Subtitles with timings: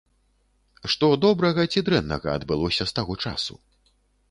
[0.93, 3.53] Што добрага ці дрэннага адбылося з таго часу?